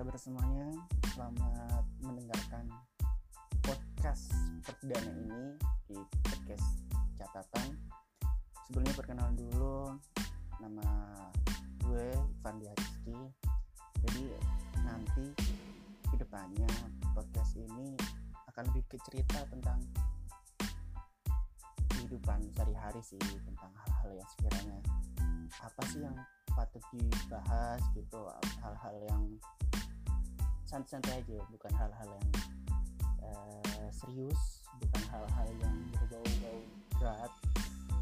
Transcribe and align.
kabar 0.00 0.14
semuanya? 0.14 0.70
Selamat 1.10 1.82
mendengarkan 1.98 2.70
podcast 3.58 4.30
perdana 4.62 5.10
ini 5.10 5.42
di 5.90 5.98
podcast 6.22 6.86
catatan. 7.18 7.74
Sebelumnya 8.70 8.94
perkenalan 8.94 9.34
dulu, 9.34 9.98
nama 10.62 10.86
gue 11.82 12.06
Ivan 12.14 12.56
Rizky. 12.62 13.18
Jadi 14.06 14.22
nanti 14.86 15.26
ke 16.06 16.14
depannya 16.14 16.70
podcast 17.10 17.58
ini 17.58 17.98
akan 18.54 18.62
lebih 18.70 18.94
ke 18.94 18.96
cerita 19.10 19.42
tentang 19.50 19.82
kehidupan 21.98 22.46
sehari-hari 22.54 23.02
sih 23.02 23.18
tentang 23.18 23.74
hal-hal 23.74 24.22
yang 24.22 24.28
sekiranya 24.38 24.78
apa 25.66 25.82
sih 25.90 25.98
yang 25.98 26.14
patut 26.54 26.84
dibahas 26.92 27.82
gitu 27.94 28.20
hal-hal 28.62 28.96
yang 29.08 29.22
santai-santai 30.66 31.22
aja 31.22 31.38
bukan 31.50 31.72
hal-hal 31.74 32.08
yang 32.08 32.28
uh, 33.26 33.88
serius 33.90 34.62
bukan 34.78 35.02
hal-hal 35.10 35.48
yang 35.58 35.76
berbau-bau 35.94 36.60
berat 37.00 37.32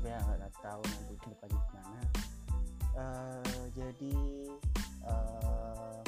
ya 0.03 0.19
nggak 0.23 0.53
tahu 0.63 0.83
nanti 0.83 1.15
ke 1.19 1.27
depannya 1.35 1.61
gimana. 1.71 2.03
Uh, 2.99 3.65
jadi 3.75 4.17
uh, 5.07 5.99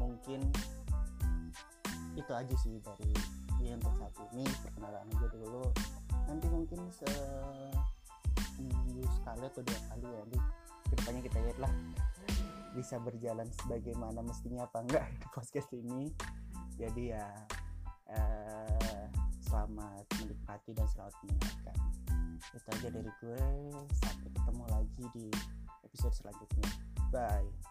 mungkin 0.00 0.40
itu 2.16 2.32
aja 2.32 2.54
sih 2.60 2.80
dari 2.80 3.12
ya 3.60 3.76
untuk 3.76 3.92
saat 4.00 4.14
ini. 4.32 4.44
Perkenalan 4.64 5.08
aja 5.12 5.26
dulu. 5.32 5.64
Nanti 6.28 6.46
mungkin 6.48 6.80
se 6.92 7.08
minggu 8.56 9.04
sekali 9.20 9.44
atau 9.44 9.60
dua 9.60 9.80
kali 9.92 10.08
ya 10.08 10.22
lah. 11.58 11.72
Bisa 12.76 13.00
berjalan 13.00 13.48
sebagaimana 13.64 14.20
mestinya 14.20 14.68
apa 14.68 14.84
enggak 14.84 15.04
di 15.20 15.26
podcast 15.32 15.70
ini. 15.72 16.12
Jadi 16.76 17.02
ya 17.16 17.26
eh, 18.12 19.04
selamat 19.48 20.04
menikmati 20.20 20.70
dan 20.76 20.86
selamat 20.92 21.14
mendengarkan. 21.24 21.78
Itu 22.36 22.68
aja 22.68 22.88
dari 22.92 23.10
gue. 23.22 23.44
Sampai 24.04 24.30
ketemu 24.32 24.64
lagi 24.68 25.04
di 25.16 25.26
episode 25.84 26.14
selanjutnya. 26.14 26.68
Bye 27.08 27.65